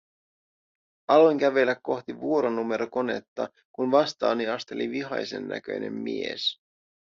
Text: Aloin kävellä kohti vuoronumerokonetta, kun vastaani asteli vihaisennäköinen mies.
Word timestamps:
Aloin 1.07 1.37
kävellä 1.37 1.75
kohti 1.83 2.19
vuoronumerokonetta, 2.19 3.49
kun 3.71 3.91
vastaani 3.91 4.47
asteli 4.47 4.89
vihaisennäköinen 4.91 5.93
mies. 5.93 6.57